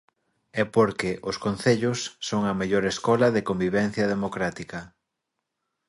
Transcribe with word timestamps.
E 0.61 0.63
porque, 0.75 1.09
os 1.29 1.37
concellos, 1.45 1.99
son 2.27 2.41
a 2.45 2.53
mellor 2.59 2.83
escola 2.93 3.27
de 3.35 3.45
convivencia 3.49 4.05
democrática. 4.13 4.79